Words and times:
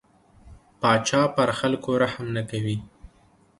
پاچا 0.81 1.21
پر 1.35 1.49
خلکو 1.59 1.91
رحم 2.03 2.25
نه 2.35 2.43
کوي. 2.49 2.77